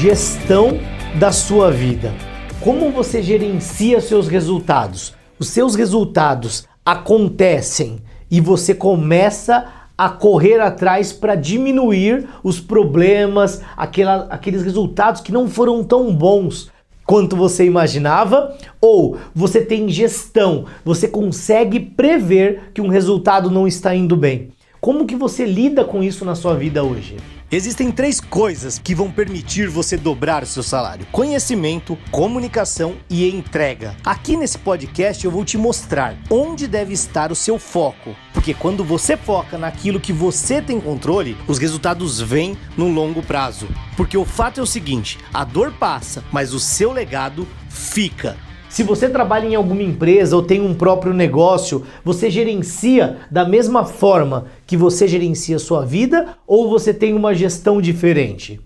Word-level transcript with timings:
gestão 0.00 0.78
da 1.18 1.32
sua 1.32 1.72
vida. 1.72 2.14
Como 2.60 2.92
você 2.92 3.20
gerencia 3.20 4.00
seus 4.00 4.28
resultados? 4.28 5.12
Os 5.40 5.48
seus 5.48 5.74
resultados 5.74 6.68
acontecem 6.86 7.98
e 8.30 8.40
você 8.40 8.76
começa 8.76 9.66
a 9.96 10.08
correr 10.08 10.60
atrás 10.60 11.12
para 11.12 11.34
diminuir 11.34 12.28
os 12.44 12.60
problemas, 12.60 13.60
aquela, 13.76 14.28
aqueles 14.30 14.62
resultados 14.62 15.20
que 15.20 15.32
não 15.32 15.48
foram 15.48 15.82
tão 15.82 16.14
bons 16.14 16.70
quanto 17.04 17.34
você 17.34 17.64
imaginava, 17.64 18.56
ou 18.80 19.16
você 19.34 19.62
tem 19.62 19.88
gestão, 19.88 20.66
você 20.84 21.08
consegue 21.08 21.80
prever 21.80 22.70
que 22.72 22.80
um 22.80 22.88
resultado 22.88 23.50
não 23.50 23.66
está 23.66 23.96
indo 23.96 24.16
bem. 24.16 24.50
Como 24.80 25.06
que 25.06 25.16
você 25.16 25.44
lida 25.44 25.84
com 25.84 26.04
isso 26.04 26.24
na 26.24 26.36
sua 26.36 26.54
vida 26.54 26.84
hoje? 26.84 27.16
Existem 27.50 27.90
três 27.90 28.20
coisas 28.20 28.78
que 28.78 28.94
vão 28.94 29.10
permitir 29.10 29.68
você 29.68 29.96
dobrar 29.96 30.42
o 30.42 30.46
seu 30.46 30.62
salário: 30.62 31.06
conhecimento, 31.10 31.96
comunicação 32.10 32.96
e 33.08 33.26
entrega. 33.26 33.96
Aqui 34.04 34.36
nesse 34.36 34.58
podcast 34.58 35.24
eu 35.24 35.30
vou 35.30 35.46
te 35.46 35.56
mostrar 35.56 36.14
onde 36.28 36.66
deve 36.66 36.92
estar 36.92 37.32
o 37.32 37.34
seu 37.34 37.58
foco, 37.58 38.14
porque 38.34 38.52
quando 38.52 38.84
você 38.84 39.16
foca 39.16 39.56
naquilo 39.56 39.98
que 39.98 40.12
você 40.12 40.60
tem 40.60 40.78
controle, 40.78 41.38
os 41.48 41.56
resultados 41.56 42.20
vêm 42.20 42.54
no 42.76 42.86
longo 42.86 43.22
prazo. 43.22 43.66
Porque 43.96 44.18
o 44.18 44.26
fato 44.26 44.60
é 44.60 44.62
o 44.62 44.66
seguinte: 44.66 45.18
a 45.32 45.42
dor 45.42 45.72
passa, 45.72 46.22
mas 46.30 46.52
o 46.52 46.60
seu 46.60 46.92
legado 46.92 47.48
fica. 47.70 48.36
Se 48.68 48.82
você 48.82 49.08
trabalha 49.08 49.46
em 49.46 49.54
alguma 49.54 49.82
empresa 49.82 50.36
ou 50.36 50.42
tem 50.42 50.60
um 50.60 50.74
próprio 50.74 51.14
negócio, 51.14 51.84
você 52.04 52.30
gerencia 52.30 53.16
da 53.30 53.46
mesma 53.46 53.84
forma 53.84 54.46
que 54.66 54.76
você 54.76 55.08
gerencia 55.08 55.58
sua 55.58 55.84
vida 55.84 56.36
ou 56.46 56.68
você 56.68 56.92
tem 56.92 57.14
uma 57.14 57.34
gestão 57.34 57.80
diferente? 57.80 58.60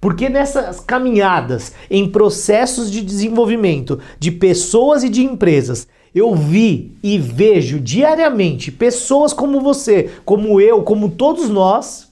Porque 0.00 0.28
nessas 0.28 0.80
caminhadas 0.80 1.72
em 1.90 2.08
processos 2.08 2.90
de 2.90 3.02
desenvolvimento 3.02 3.98
de 4.18 4.30
pessoas 4.30 5.02
e 5.04 5.08
de 5.08 5.24
empresas, 5.24 5.86
eu 6.14 6.34
vi 6.34 6.96
e 7.02 7.18
vejo 7.18 7.80
diariamente 7.80 8.70
pessoas 8.70 9.32
como 9.32 9.60
você, 9.60 10.10
como 10.24 10.60
eu, 10.60 10.82
como 10.82 11.10
todos 11.10 11.48
nós, 11.48 12.10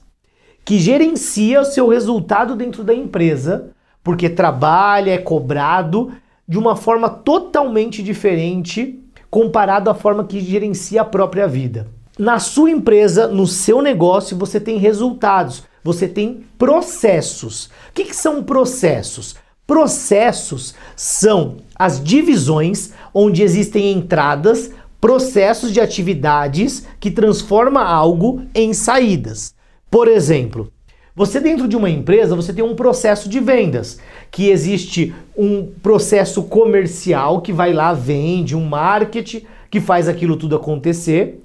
que 0.65 0.79
gerencia 0.79 1.61
o 1.61 1.65
seu 1.65 1.87
resultado 1.87 2.55
dentro 2.55 2.83
da 2.83 2.93
empresa, 2.93 3.71
porque 4.03 4.29
trabalha, 4.29 5.11
é 5.11 5.17
cobrado 5.17 6.11
de 6.47 6.57
uma 6.57 6.75
forma 6.75 7.09
totalmente 7.09 8.03
diferente 8.03 8.99
comparado 9.29 9.89
à 9.89 9.93
forma 9.93 10.25
que 10.25 10.41
gerencia 10.41 11.01
a 11.01 11.05
própria 11.05 11.47
vida. 11.47 11.87
Na 12.19 12.37
sua 12.39 12.69
empresa, 12.69 13.27
no 13.27 13.47
seu 13.47 13.81
negócio, 13.81 14.37
você 14.37 14.59
tem 14.59 14.77
resultados, 14.77 15.63
você 15.83 16.07
tem 16.07 16.43
processos. 16.57 17.65
O 17.65 17.93
que, 17.93 18.03
que 18.03 18.15
são 18.15 18.43
processos? 18.43 19.35
Processos 19.65 20.75
são 20.95 21.57
as 21.73 22.03
divisões 22.03 22.91
onde 23.13 23.41
existem 23.41 23.93
entradas, 23.93 24.71
processos 24.99 25.71
de 25.71 25.79
atividades 25.79 26.85
que 26.99 27.09
transforma 27.09 27.81
algo 27.81 28.43
em 28.53 28.73
saídas. 28.73 29.55
Por 29.89 30.07
exemplo, 30.07 30.71
você 31.15 31.39
dentro 31.39 31.67
de 31.67 31.75
uma 31.75 31.89
empresa, 31.89 32.35
você 32.35 32.53
tem 32.53 32.63
um 32.63 32.75
processo 32.75 33.27
de 33.27 33.39
vendas, 33.39 33.99
que 34.29 34.49
existe 34.49 35.13
um 35.37 35.67
processo 35.83 36.43
comercial 36.43 37.41
que 37.41 37.51
vai 37.51 37.73
lá, 37.73 37.93
vende, 37.93 38.55
um 38.55 38.65
marketing 38.65 39.43
que 39.69 39.81
faz 39.81 40.07
aquilo 40.07 40.37
tudo 40.37 40.55
acontecer. 40.55 41.41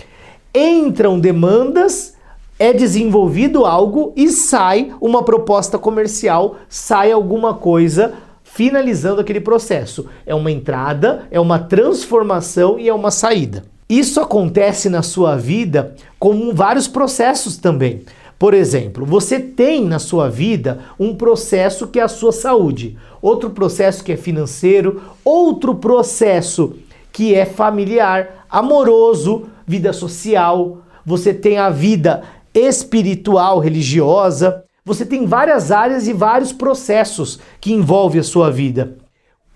Entram 0.55 1.19
demandas, 1.19 2.15
é 2.59 2.73
desenvolvido 2.73 3.65
algo 3.65 4.13
e 4.17 4.29
sai 4.29 4.93
uma 5.01 5.23
proposta 5.23 5.79
comercial, 5.79 6.57
sai 6.69 7.11
alguma 7.11 7.55
coisa 7.55 8.15
finalizando 8.43 9.21
aquele 9.21 9.41
processo. 9.41 10.07
É 10.25 10.35
uma 10.35 10.51
entrada, 10.51 11.27
é 11.31 11.41
uma 11.41 11.59
transformação 11.59 12.79
e 12.79 12.89
é 12.89 12.95
uma 12.95 13.11
saída. 13.11 13.65
Isso 13.89 14.21
acontece 14.21 14.89
na 14.89 15.03
sua 15.03 15.37
vida 15.37 15.95
como 16.19 16.55
vários 16.55 16.89
processos 16.89 17.57
também. 17.57 18.03
Por 18.39 18.53
exemplo, 18.53 19.07
você 19.07 19.41
tem 19.41 19.85
na 19.85 19.99
sua 19.99 20.29
vida 20.29 20.81
um 20.99 21.15
processo 21.15 21.87
que 21.87 21.99
é 21.99 22.03
a 22.03 22.09
sua 22.09 22.33
saúde, 22.33 22.99
outro 23.23 23.51
processo 23.51 24.05
que 24.05 24.13
é 24.13 24.17
financeiro, 24.17 25.01
outro 25.25 25.75
processo 25.75 26.77
que 27.11 27.35
é 27.35 27.47
familiar, 27.47 28.47
amoroso, 28.51 29.47
vida 29.67 29.93
social, 29.93 30.83
você 31.05 31.33
tem 31.33 31.57
a 31.57 31.71
vida 31.71 32.25
espiritual, 32.53 33.59
religiosa, 33.59 34.65
você 34.85 35.05
tem 35.05 35.27
várias 35.27 35.73
áreas 35.73 36.07
e 36.07 36.13
vários 36.13 36.53
processos 36.53 37.41
que 37.61 37.73
envolvem 37.73 38.21
a 38.21 38.25
sua 38.25 38.51
vida. 38.51 38.99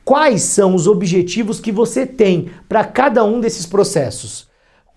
Quais 0.05 0.43
são 0.43 0.75
os 0.75 0.87
objetivos 0.87 1.61
que 1.61 1.71
você 1.71 2.07
tem 2.07 2.51
para 2.69 2.83
cada 2.83 3.25
um 3.25 3.41
desses 3.41 3.67
processos? 3.67 4.50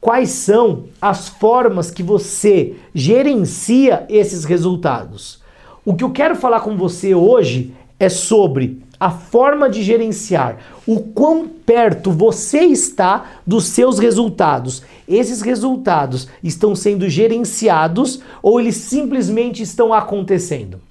Quais 0.03 0.31
são 0.31 0.83
as 1.01 1.29
formas 1.29 1.89
que 1.89 2.03
você 2.03 2.75
gerencia 2.93 4.05
esses 4.09 4.43
resultados. 4.43 5.41
O 5.85 5.95
que 5.95 6.03
eu 6.03 6.11
quero 6.11 6.35
falar 6.35 6.59
com 6.59 6.75
você 6.75 7.15
hoje 7.15 7.73
é 7.97 8.09
sobre 8.09 8.83
a 8.99 9.09
forma 9.09 9.69
de 9.69 9.81
gerenciar, 9.81 10.57
o 10.85 10.99
quão 10.99 11.47
perto 11.47 12.11
você 12.11 12.59
está 12.63 13.39
dos 13.47 13.67
seus 13.67 13.97
resultados. 13.97 14.83
Esses 15.07 15.41
resultados 15.41 16.27
estão 16.43 16.75
sendo 16.75 17.07
gerenciados 17.07 18.19
ou 18.41 18.59
eles 18.59 18.75
simplesmente 18.75 19.63
estão 19.63 19.93
acontecendo. 19.93 20.81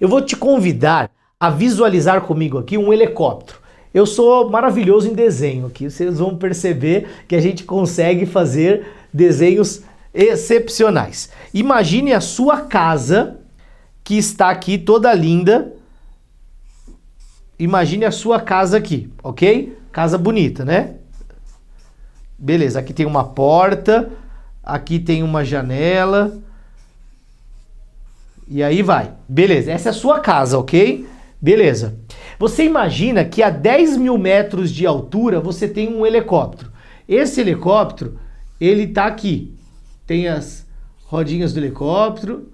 Eu 0.00 0.08
vou 0.08 0.22
te 0.22 0.36
convidar 0.36 1.10
a 1.40 1.50
visualizar 1.50 2.20
comigo 2.20 2.56
aqui 2.56 2.78
um 2.78 2.92
helicóptero. 2.92 3.65
Eu 3.96 4.04
sou 4.04 4.50
maravilhoso 4.50 5.08
em 5.08 5.14
desenho 5.14 5.68
aqui. 5.68 5.88
Vocês 5.88 6.18
vão 6.18 6.36
perceber 6.36 7.08
que 7.26 7.34
a 7.34 7.40
gente 7.40 7.64
consegue 7.64 8.26
fazer 8.26 8.86
desenhos 9.10 9.84
excepcionais. 10.12 11.30
Imagine 11.54 12.12
a 12.12 12.20
sua 12.20 12.60
casa 12.60 13.38
que 14.04 14.18
está 14.18 14.50
aqui 14.50 14.76
toda 14.76 15.14
linda. 15.14 15.72
Imagine 17.58 18.04
a 18.04 18.10
sua 18.10 18.38
casa 18.38 18.76
aqui, 18.76 19.10
ok? 19.22 19.78
Casa 19.90 20.18
bonita, 20.18 20.62
né? 20.62 20.96
Beleza, 22.38 22.80
aqui 22.80 22.92
tem 22.92 23.06
uma 23.06 23.24
porta, 23.24 24.10
aqui 24.62 24.98
tem 24.98 25.22
uma 25.22 25.42
janela. 25.42 26.36
E 28.46 28.62
aí 28.62 28.82
vai. 28.82 29.14
Beleza, 29.26 29.72
essa 29.72 29.88
é 29.88 29.90
a 29.90 29.94
sua 29.94 30.20
casa, 30.20 30.58
ok? 30.58 31.15
Beleza. 31.40 31.98
Você 32.38 32.64
imagina 32.64 33.24
que 33.24 33.42
a 33.42 33.50
10 33.50 33.96
mil 33.96 34.18
metros 34.18 34.70
de 34.70 34.86
altura 34.86 35.40
você 35.40 35.68
tem 35.68 35.94
um 35.94 36.06
helicóptero. 36.06 36.70
Esse 37.08 37.40
helicóptero, 37.40 38.18
ele 38.60 38.86
tá 38.88 39.06
aqui. 39.06 39.54
Tem 40.06 40.28
as 40.28 40.66
rodinhas 41.04 41.52
do 41.52 41.60
helicóptero. 41.60 42.50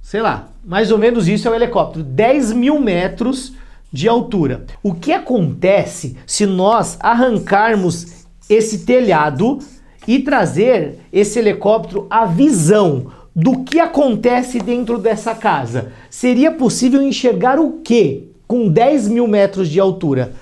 Sei 0.00 0.20
lá, 0.20 0.48
mais 0.64 0.90
ou 0.90 0.98
menos 0.98 1.28
isso 1.28 1.48
é 1.48 1.50
o 1.50 1.54
helicóptero. 1.54 2.04
10 2.04 2.52
mil 2.52 2.80
metros 2.80 3.54
de 3.92 4.08
altura. 4.08 4.66
O 4.82 4.94
que 4.94 5.12
acontece 5.12 6.16
se 6.26 6.46
nós 6.46 6.98
arrancarmos 7.00 8.26
esse 8.48 8.84
telhado 8.84 9.58
e 10.06 10.20
trazer 10.20 11.00
esse 11.12 11.38
helicóptero 11.38 12.06
à 12.08 12.24
visão 12.24 13.10
do 13.38 13.64
que 13.64 13.78
acontece 13.78 14.58
dentro 14.58 14.96
dessa 14.96 15.34
casa? 15.34 15.92
Seria 16.08 16.50
possível 16.50 17.02
enxergar 17.02 17.58
o 17.58 17.80
que 17.84 18.30
com 18.48 18.66
10 18.66 19.08
mil 19.08 19.28
metros 19.28 19.68
de 19.68 19.78
altura? 19.78 20.32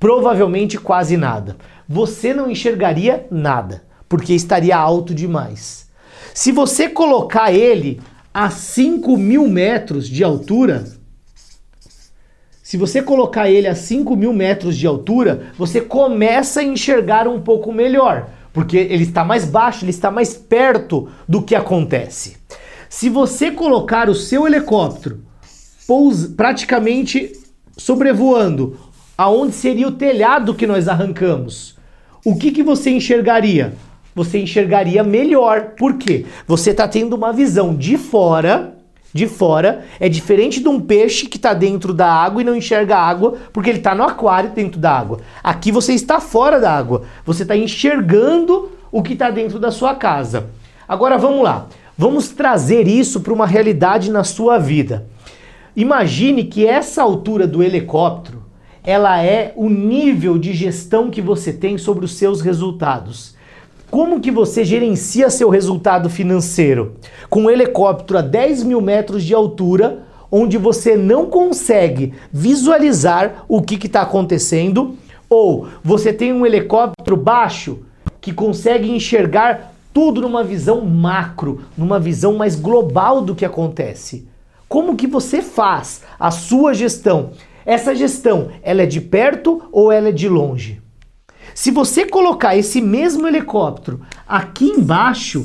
Provavelmente 0.00 0.78
quase 0.78 1.14
nada. 1.18 1.58
Você 1.86 2.32
não 2.32 2.50
enxergaria 2.50 3.26
nada, 3.30 3.84
porque 4.08 4.32
estaria 4.32 4.74
alto 4.74 5.14
demais. 5.14 5.90
Se 6.32 6.50
você 6.52 6.88
colocar 6.88 7.52
ele 7.52 8.00
a 8.32 8.48
5 8.48 9.14
mil 9.18 9.46
metros 9.46 10.08
de 10.08 10.24
altura, 10.24 10.84
se 12.62 12.78
você 12.78 13.02
colocar 13.02 13.50
ele 13.50 13.68
a 13.68 13.74
5 13.74 14.16
mil 14.16 14.32
metros 14.32 14.74
de 14.74 14.86
altura, 14.86 15.48
você 15.58 15.82
começa 15.82 16.60
a 16.60 16.64
enxergar 16.64 17.28
um 17.28 17.42
pouco 17.42 17.70
melhor, 17.72 18.30
porque 18.56 18.78
ele 18.78 19.02
está 19.02 19.22
mais 19.22 19.44
baixo, 19.44 19.84
ele 19.84 19.90
está 19.90 20.10
mais 20.10 20.32
perto 20.32 21.10
do 21.28 21.42
que 21.42 21.54
acontece. 21.54 22.38
Se 22.88 23.10
você 23.10 23.50
colocar 23.50 24.08
o 24.08 24.14
seu 24.14 24.46
helicóptero 24.46 25.20
pous, 25.86 26.26
praticamente 26.26 27.32
sobrevoando 27.76 28.80
aonde 29.16 29.54
seria 29.54 29.86
o 29.86 29.92
telhado 29.92 30.54
que 30.54 30.66
nós 30.66 30.88
arrancamos, 30.88 31.76
o 32.24 32.34
que, 32.34 32.50
que 32.50 32.62
você 32.62 32.88
enxergaria? 32.88 33.74
Você 34.14 34.38
enxergaria 34.38 35.04
melhor. 35.04 35.74
Por 35.78 35.98
quê? 35.98 36.24
Você 36.46 36.70
está 36.70 36.88
tendo 36.88 37.14
uma 37.14 37.34
visão 37.34 37.76
de 37.76 37.98
fora. 37.98 38.75
De 39.16 39.26
fora 39.26 39.86
é 39.98 40.10
diferente 40.10 40.60
de 40.60 40.68
um 40.68 40.78
peixe 40.78 41.24
que 41.24 41.38
está 41.38 41.54
dentro 41.54 41.94
da 41.94 42.06
água 42.06 42.42
e 42.42 42.44
não 42.44 42.54
enxerga 42.54 42.98
água 42.98 43.36
porque 43.50 43.70
ele 43.70 43.78
está 43.78 43.94
no 43.94 44.02
aquário 44.02 44.50
dentro 44.50 44.78
da 44.78 44.92
água. 44.92 45.20
Aqui 45.42 45.72
você 45.72 45.94
está 45.94 46.20
fora 46.20 46.60
da 46.60 46.70
água. 46.70 47.04
Você 47.24 47.40
está 47.40 47.56
enxergando 47.56 48.72
o 48.92 49.02
que 49.02 49.14
está 49.14 49.30
dentro 49.30 49.58
da 49.58 49.70
sua 49.70 49.94
casa. 49.94 50.50
Agora 50.86 51.16
vamos 51.16 51.42
lá. 51.42 51.66
Vamos 51.96 52.28
trazer 52.28 52.86
isso 52.86 53.20
para 53.20 53.32
uma 53.32 53.46
realidade 53.46 54.10
na 54.10 54.22
sua 54.22 54.58
vida. 54.58 55.06
Imagine 55.74 56.44
que 56.44 56.66
essa 56.66 57.02
altura 57.02 57.46
do 57.46 57.62
helicóptero, 57.62 58.42
ela 58.84 59.22
é 59.22 59.54
o 59.56 59.70
nível 59.70 60.36
de 60.36 60.52
gestão 60.52 61.08
que 61.08 61.22
você 61.22 61.54
tem 61.54 61.78
sobre 61.78 62.04
os 62.04 62.12
seus 62.12 62.42
resultados. 62.42 63.34
Como 63.96 64.20
que 64.20 64.30
você 64.30 64.62
gerencia 64.62 65.30
seu 65.30 65.48
resultado 65.48 66.10
financeiro? 66.10 66.96
Com 67.30 67.44
um 67.44 67.50
helicóptero 67.50 68.18
a 68.18 68.20
10 68.20 68.62
mil 68.62 68.82
metros 68.82 69.24
de 69.24 69.32
altura, 69.32 70.02
onde 70.30 70.58
você 70.58 70.98
não 70.98 71.30
consegue 71.30 72.12
visualizar 72.30 73.46
o 73.48 73.62
que 73.62 73.86
está 73.86 74.02
acontecendo, 74.02 74.98
ou 75.30 75.68
você 75.82 76.12
tem 76.12 76.30
um 76.30 76.44
helicóptero 76.44 77.16
baixo 77.16 77.86
que 78.20 78.34
consegue 78.34 78.90
enxergar 78.90 79.72
tudo 79.94 80.20
numa 80.20 80.44
visão 80.44 80.82
macro, 80.82 81.62
numa 81.74 81.98
visão 81.98 82.34
mais 82.34 82.54
global 82.54 83.22
do 83.22 83.34
que 83.34 83.46
acontece. 83.46 84.28
Como 84.68 84.94
que 84.94 85.06
você 85.06 85.40
faz 85.40 86.02
a 86.20 86.30
sua 86.30 86.74
gestão? 86.74 87.30
Essa 87.64 87.94
gestão, 87.94 88.50
ela 88.62 88.82
é 88.82 88.86
de 88.86 89.00
perto 89.00 89.62
ou 89.72 89.90
ela 89.90 90.10
é 90.10 90.12
de 90.12 90.28
longe? 90.28 90.82
Se 91.56 91.70
você 91.70 92.04
colocar 92.04 92.54
esse 92.54 92.82
mesmo 92.82 93.26
helicóptero 93.26 94.02
aqui 94.28 94.66
embaixo, 94.66 95.42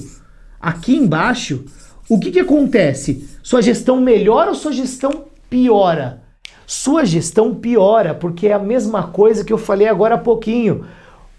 aqui 0.60 0.98
embaixo, 0.98 1.63
o 2.10 2.19
que, 2.19 2.31
que 2.31 2.40
acontece? 2.42 3.30
Sua 3.42 3.62
gestão 3.62 4.02
melhora 4.02 4.50
ou 4.50 4.56
sua 4.56 4.74
gestão 4.74 5.24
piora? 5.50 6.22
Sua 6.68 7.06
gestão 7.06 7.56
piora, 7.56 8.13
porque 8.13 8.48
é 8.48 8.52
a 8.52 8.60
mesma 8.60 9.04
coisa 9.04 9.46
que 9.46 9.54
eu 9.54 9.58
falei 9.58 9.88
agora 9.88 10.16
há 10.16 10.18
pouquinho. 10.18 10.84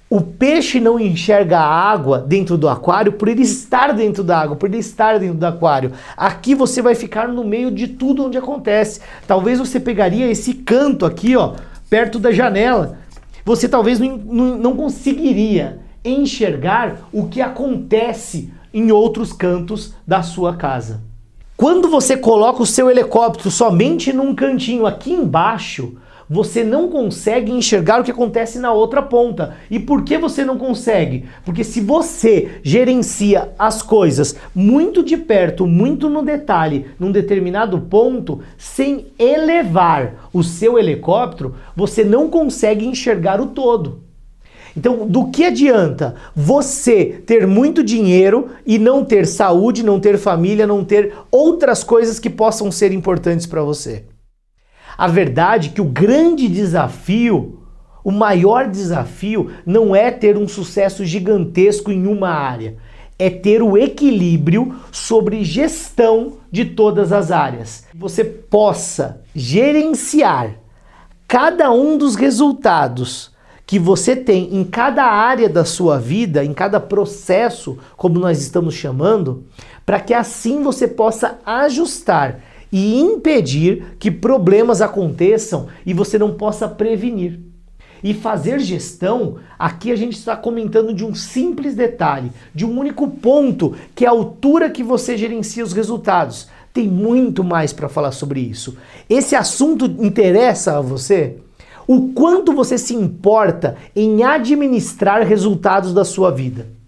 O 0.08 0.22
peixe 0.22 0.80
não 0.80 0.98
enxerga 0.98 1.58
a 1.58 1.90
água 1.92 2.19
dentro 2.19 2.56
do 2.56 2.66
aquário 2.66 3.12
por 3.12 3.28
ele 3.28 3.42
estar 3.42 3.92
dentro 3.92 4.24
da 4.24 4.38
água, 4.38 4.56
por 4.56 4.70
ele 4.70 4.78
estar 4.78 5.19
dentro 5.19 5.36
do 5.36 5.44
aquário. 5.44 5.92
Aqui 6.16 6.54
você 6.54 6.80
vai 6.80 6.94
ficar 6.94 7.28
no 7.28 7.44
meio 7.44 7.70
de 7.70 7.88
tudo 7.88 8.24
onde 8.24 8.38
acontece. 8.38 9.02
Talvez 9.26 9.58
você 9.58 9.78
pegaria 9.78 10.30
esse 10.30 10.54
canto 10.54 11.04
aqui, 11.04 11.36
ó, 11.36 11.56
perto 11.90 12.19
da 12.19 12.32
janela 12.32 13.02
você 13.44 13.68
talvez 13.68 13.98
não, 13.98 14.16
não, 14.16 14.76
conseguiria 14.76 15.80
enxergar 16.04 17.08
o 17.12 17.28
que 17.28 17.40
acontece 17.40 18.52
em 18.72 18.90
outros 18.90 19.32
cantos 19.32 19.94
da 20.06 20.22
sua 20.22 20.56
casa. 20.56 21.02
Quando 21.56 21.88
você 21.88 22.16
coloca 22.16 22.62
o 22.62 22.66
seu 22.66 22.90
helicóptero 22.90 23.50
somente 23.50 24.12
num 24.12 24.34
cantinho 24.34 24.86
aqui 24.86 25.12
embaixo, 25.12 25.96
você 26.32 26.64
não 26.64 26.88
consegue 26.88 27.52
enxergar 27.52 28.00
o 28.00 28.05
que 28.05 28.11
acontece 28.11 28.58
na 28.58 28.73
outra 28.73 29.02
ponta. 29.02 29.55
E 29.70 29.79
por 29.79 30.02
que 30.02 30.17
você 30.17 30.46
não 30.46 30.56
consegue? 30.56 31.26
Porque 31.44 31.62
se 31.62 31.79
você 31.82 32.61
gerencia 32.62 33.50
as 33.58 33.82
coisas 33.82 34.34
muito 34.55 35.02
de 35.02 35.19
perto, 35.19 35.67
muito 35.67 36.08
no 36.08 36.23
detalhe, 36.23 36.87
num 36.99 37.12
determinado 37.12 37.79
ponto, 37.82 38.40
sem 38.56 39.08
elevar 39.19 40.31
o 40.32 40.43
seu 40.43 40.79
helicóptero, 40.79 41.55
você 41.76 42.02
não 42.02 42.31
consegue 42.31 42.87
enxergar 42.87 43.38
o 43.38 43.49
todo. 43.49 44.00
Então, 44.75 45.06
do 45.06 45.26
que 45.26 45.44
adianta 45.44 46.14
você 46.34 47.23
ter 47.26 47.46
muito 47.46 47.84
dinheiro 47.84 48.49
e 48.67 48.79
não 48.79 49.05
ter 49.05 49.26
saúde, 49.26 49.84
não 49.84 50.00
ter 50.00 50.17
família, 50.17 50.67
não 50.67 50.82
ter 50.82 51.12
outras 51.31 51.84
coisas 51.84 52.19
que 52.19 52.31
possam 52.31 52.73
ser 52.73 52.90
importantes 52.90 53.44
para 53.44 53.62
você? 53.62 54.05
A 54.96 55.06
verdade 55.06 55.68
é 55.68 55.72
que 55.72 55.80
o 55.80 55.86
grande 55.86 56.48
desafio, 56.48 57.60
o 58.04 58.10
maior 58.10 58.68
desafio, 58.68 59.50
não 59.64 59.94
é 59.94 60.10
ter 60.10 60.36
um 60.36 60.48
sucesso 60.48 61.04
gigantesco 61.04 61.90
em 61.90 62.06
uma 62.06 62.30
área, 62.30 62.76
é 63.18 63.30
ter 63.30 63.62
o 63.62 63.76
equilíbrio 63.76 64.74
sobre 64.90 65.44
gestão 65.44 66.38
de 66.50 66.64
todas 66.64 67.12
as 67.12 67.30
áreas. 67.30 67.84
Você 67.94 68.24
possa 68.24 69.22
gerenciar 69.34 70.56
cada 71.28 71.70
um 71.70 71.96
dos 71.96 72.14
resultados 72.14 73.32
que 73.64 73.78
você 73.78 74.14
tem 74.14 74.54
em 74.54 74.64
cada 74.64 75.04
área 75.04 75.48
da 75.48 75.64
sua 75.64 75.98
vida, 75.98 76.44
em 76.44 76.52
cada 76.52 76.78
processo, 76.78 77.78
como 77.96 78.18
nós 78.18 78.42
estamos 78.42 78.74
chamando, 78.74 79.46
para 79.86 80.00
que 80.00 80.12
assim 80.12 80.62
você 80.62 80.86
possa 80.86 81.38
ajustar 81.46 82.40
e 82.72 82.98
impedir 82.98 83.96
que 83.98 84.10
problemas 84.10 84.80
aconteçam 84.80 85.69
e 85.84 85.92
você 85.92 86.19
não 86.19 86.32
possa 86.32 86.66
prevenir. 86.66 87.38
E 88.02 88.12
fazer 88.14 88.58
gestão, 88.58 89.36
aqui 89.56 89.92
a 89.92 89.96
gente 89.96 90.16
está 90.16 90.34
comentando 90.34 90.92
de 90.92 91.04
um 91.04 91.14
simples 91.14 91.76
detalhe, 91.76 92.32
de 92.52 92.64
um 92.64 92.76
único 92.76 93.06
ponto, 93.06 93.76
que 93.94 94.04
é 94.04 94.08
a 94.08 94.10
altura 94.10 94.70
que 94.70 94.82
você 94.82 95.16
gerencia 95.16 95.62
os 95.62 95.72
resultados. 95.72 96.48
Tem 96.72 96.88
muito 96.88 97.44
mais 97.44 97.72
para 97.72 97.88
falar 97.88 98.10
sobre 98.10 98.40
isso. 98.40 98.76
Esse 99.08 99.36
assunto 99.36 99.84
interessa 99.84 100.78
a 100.78 100.80
você? 100.80 101.36
O 101.86 102.12
quanto 102.12 102.52
você 102.52 102.78
se 102.78 102.94
importa 102.94 103.76
em 103.94 104.24
administrar 104.24 105.22
resultados 105.24 105.92
da 105.92 106.04
sua 106.04 106.30
vida? 106.30 106.81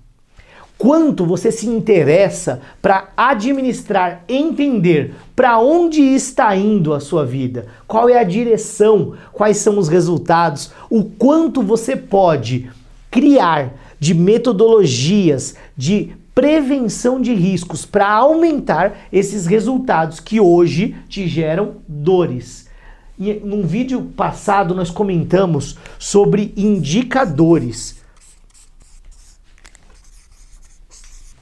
Quanto 0.79 1.25
você 1.25 1.51
se 1.51 1.67
interessa 1.69 2.61
para 2.83 3.09
administrar, 3.17 4.25
entender 4.29 5.15
para 5.35 5.59
onde 5.59 6.01
está 6.01 6.55
indo 6.57 6.93
a 6.93 7.01
sua 7.01 7.25
vida, 7.25 7.67
qual 7.87 8.09
é 8.09 8.19
a 8.19 8.25
direção, 8.25 9.15
quais 9.33 9.59
são 9.59 9.79
os 9.79 9.89
resultados, 9.89 10.73
o 10.91 11.05
quanto 11.05 11.63
você 11.63 11.97
pode 11.97 12.71
criar 13.11 13.75
de 13.99 14.13
metodologias 14.15 15.55
de 15.77 16.13
prevenção 16.35 17.21
de 17.21 17.33
riscos 17.33 17.87
para 17.87 18.09
aumentar 18.09 19.07
esses 19.13 19.47
resultados 19.47 20.19
que 20.19 20.41
hoje 20.41 20.97
te 21.09 21.29
geram 21.29 21.77
dores. 21.87 22.69
E 23.17 23.33
num 23.35 23.63
vídeo 23.63 24.03
passado 24.17 24.75
nós 24.75 24.91
comentamos 24.91 25.79
sobre 25.99 26.53
indicadores 26.57 28.04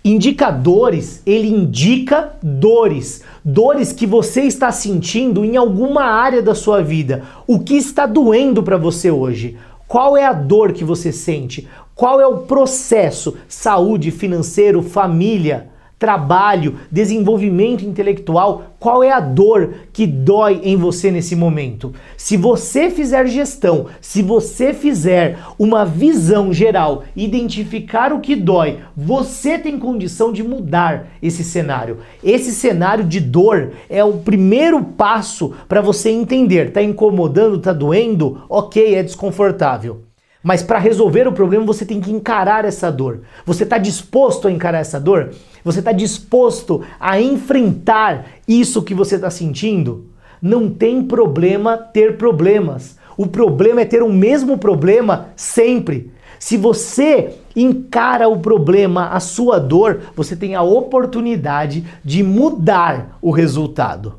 Indicadores, 0.05 1.23
ele 1.25 1.47
indica 1.49 2.33
dores, 2.43 3.23
dores 3.45 3.93
que 3.93 4.05
você 4.05 4.43
está 4.43 4.73
sentindo 4.73 5.45
em 5.45 5.57
alguma 5.57 6.03
área 6.03 6.43
da 6.43 6.57
sua 6.57 6.83
vida. 6.83 7.23
O 7.47 7.61
que 7.61 7.77
está 7.77 8.05
doendo 8.05 8.65
para 8.65 8.77
você 8.77 9.13
hoje? 9.13 9.57
Qual 9.87 10.17
é 10.17 10.25
a 10.25 10.33
dor 10.33 10.73
que 10.73 10.83
você 10.83 11.13
sente? 11.13 11.69
Qual 11.95 12.21
é 12.21 12.27
o 12.27 12.39
processo? 12.39 13.37
Saúde, 13.47 14.11
financeiro, 14.11 14.83
família? 14.83 15.72
Trabalho, 16.03 16.81
desenvolvimento 16.91 17.85
intelectual, 17.85 18.73
qual 18.81 19.05
é 19.05 19.13
a 19.13 19.21
dor 19.21 19.75
que 19.93 20.05
dói 20.05 20.61
em 20.65 20.77
você 20.77 21.13
nesse 21.13 21.37
momento? 21.37 21.95
Se 22.17 22.37
você 22.37 22.91
fizer 22.91 23.25
gestão, 23.29 23.87
se 24.01 24.21
você 24.21 24.75
fizer 24.75 25.39
uma 25.57 25.85
visão 25.85 26.53
geral, 26.53 27.05
identificar 27.15 28.13
o 28.13 28.19
que 28.19 28.35
dói, 28.35 28.81
você 28.97 29.57
tem 29.57 29.79
condição 29.79 30.33
de 30.33 30.43
mudar 30.43 31.07
esse 31.23 31.45
cenário. 31.45 31.99
Esse 32.25 32.51
cenário 32.51 33.05
de 33.05 33.21
dor 33.21 33.71
é 33.89 34.03
o 34.03 34.15
primeiro 34.15 34.83
passo 34.83 35.53
para 35.69 35.81
você 35.81 36.11
entender, 36.11 36.73
tá 36.73 36.83
incomodando, 36.83 37.61
tá 37.61 37.73
doendo? 37.73 38.43
OK, 38.49 38.97
é 38.97 39.05
desconfortável. 39.05 40.03
Mas 40.43 40.63
para 40.63 40.79
resolver 40.79 41.29
o 41.29 41.33
problema, 41.33 41.65
você 41.65 41.85
tem 41.85 42.01
que 42.01 42.11
encarar 42.11 42.65
essa 42.65 42.91
dor. 42.91 43.21
Você 43.47 43.63
está 43.63 43.79
disposto 43.79 44.49
a 44.49 44.51
encarar 44.51 44.79
essa 44.79 44.99
dor? 44.99 45.31
Você 45.65 45.79
está 45.79 45.93
disposto 45.93 46.83
a 46.99 47.21
enfrentar 47.21 48.27
isso 48.49 48.83
que 48.83 48.95
você 48.95 49.15
está 49.15 49.31
sentindo? 49.31 50.07
Não 50.41 50.69
tem 50.69 51.05
problema 51.05 51.77
ter 51.79 52.17
problemas. 52.17 52.99
O 53.17 53.27
problema 53.27 53.83
é 53.83 53.85
ter 53.85 54.03
o 54.03 54.13
mesmo 54.13 54.59
problema 54.59 55.29
sempre. 55.37 56.11
Se 56.41 56.57
você 56.57 57.37
encara 57.55 58.29
o 58.29 58.41
problema, 58.41 59.11
a 59.11 59.21
sua 59.21 59.61
dor, 59.61 60.01
você 60.17 60.35
tem 60.35 60.57
a 60.57 60.63
oportunidade 60.63 61.85
de 62.05 62.25
mudar 62.25 63.17
o 63.23 63.31
resultado. 63.31 64.15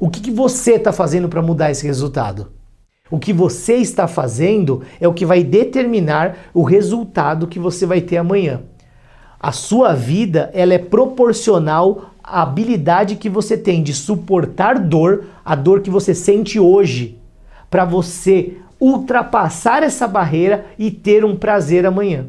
O 0.00 0.08
que, 0.08 0.20
que 0.20 0.30
você 0.30 0.76
está 0.76 0.92
fazendo 0.92 1.28
para 1.28 1.42
mudar 1.42 1.70
esse 1.70 1.86
resultado? 1.86 2.57
O 3.10 3.18
que 3.18 3.32
você 3.32 3.76
está 3.76 4.06
fazendo 4.06 4.82
é 5.00 5.08
o 5.08 5.14
que 5.14 5.24
vai 5.24 5.42
determinar 5.42 6.36
o 6.52 6.62
resultado 6.62 7.46
que 7.46 7.58
você 7.58 7.86
vai 7.86 8.00
ter 8.00 8.18
amanhã. 8.18 8.60
A 9.40 9.52
sua 9.52 9.94
vida 9.94 10.50
ela 10.52 10.74
é 10.74 10.78
proporcional 10.78 12.10
à 12.22 12.42
habilidade 12.42 13.16
que 13.16 13.30
você 13.30 13.56
tem 13.56 13.82
de 13.82 13.94
suportar 13.94 14.78
dor, 14.78 15.24
a 15.44 15.54
dor 15.54 15.80
que 15.80 15.88
você 15.88 16.14
sente 16.14 16.60
hoje, 16.60 17.18
para 17.70 17.84
você 17.84 18.58
ultrapassar 18.80 19.82
essa 19.82 20.06
barreira 20.06 20.66
e 20.78 20.90
ter 20.90 21.24
um 21.24 21.36
prazer 21.36 21.86
amanhã. 21.86 22.26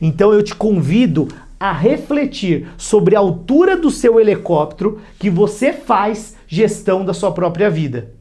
Então 0.00 0.32
eu 0.32 0.42
te 0.42 0.54
convido 0.54 1.28
a 1.58 1.72
refletir 1.72 2.68
sobre 2.76 3.16
a 3.16 3.18
altura 3.18 3.76
do 3.76 3.90
seu 3.90 4.20
helicóptero 4.20 5.00
que 5.18 5.28
você 5.28 5.72
faz 5.72 6.36
gestão 6.46 7.04
da 7.04 7.12
sua 7.12 7.32
própria 7.32 7.68
vida 7.68 8.19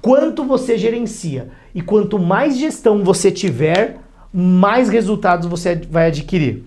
quanto 0.00 0.44
você 0.44 0.78
gerencia. 0.78 1.48
E 1.74 1.82
quanto 1.82 2.18
mais 2.18 2.56
gestão 2.56 3.04
você 3.04 3.30
tiver, 3.30 3.98
mais 4.32 4.88
resultados 4.88 5.48
você 5.48 5.80
vai 5.90 6.08
adquirir. 6.08 6.64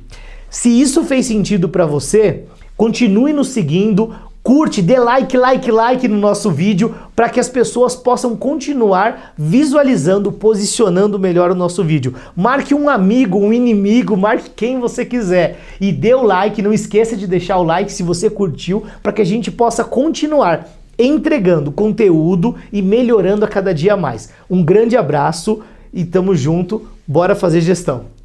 Se 0.49 0.69
isso 0.69 1.03
fez 1.03 1.25
sentido 1.25 1.69
para 1.69 1.85
você, 1.85 2.45
continue 2.75 3.31
nos 3.31 3.49
seguindo, 3.49 4.13
curte, 4.41 4.81
dê 4.81 4.97
like, 4.97 5.37
like, 5.37 5.69
like 5.69 6.07
no 6.07 6.17
nosso 6.17 6.49
vídeo 6.49 6.95
para 7.15 7.29
que 7.29 7.39
as 7.39 7.47
pessoas 7.47 7.95
possam 7.95 8.35
continuar 8.35 9.33
visualizando, 9.37 10.31
posicionando 10.31 11.19
melhor 11.19 11.51
o 11.51 11.55
nosso 11.55 11.83
vídeo. 11.83 12.15
Marque 12.35 12.73
um 12.73 12.89
amigo, 12.89 13.37
um 13.37 13.53
inimigo, 13.53 14.17
marque 14.17 14.49
quem 14.49 14.79
você 14.79 15.05
quiser 15.05 15.59
e 15.79 15.91
dê 15.91 16.15
o 16.15 16.23
like. 16.23 16.61
Não 16.61 16.73
esqueça 16.73 17.15
de 17.15 17.27
deixar 17.27 17.57
o 17.57 17.63
like 17.63 17.91
se 17.91 18.01
você 18.01 18.29
curtiu 18.29 18.83
para 19.03 19.11
que 19.11 19.21
a 19.21 19.25
gente 19.25 19.51
possa 19.51 19.83
continuar 19.83 20.67
entregando 20.99 21.71
conteúdo 21.71 22.55
e 22.71 22.81
melhorando 22.81 23.45
a 23.45 23.47
cada 23.47 23.73
dia 23.73 23.95
mais. 23.95 24.29
Um 24.49 24.61
grande 24.61 24.97
abraço 24.97 25.61
e 25.93 26.03
tamo 26.03 26.35
junto. 26.35 26.85
Bora 27.07 27.33
fazer 27.33 27.61
gestão. 27.61 28.18